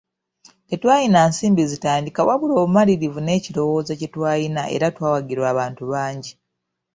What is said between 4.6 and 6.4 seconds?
era twawagirwa abantu bangi.